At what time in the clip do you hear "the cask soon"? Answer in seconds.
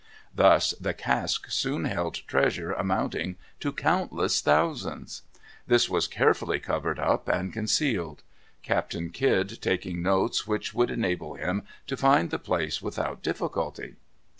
0.81-1.85